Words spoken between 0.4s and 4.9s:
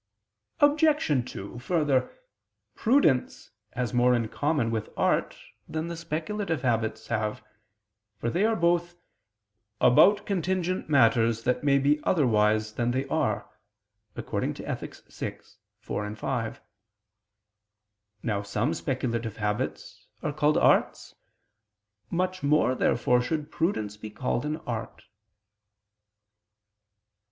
Obj. 2: Further, prudence has more in common with